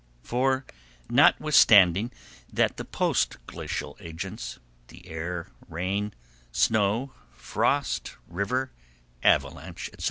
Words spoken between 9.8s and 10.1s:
etc.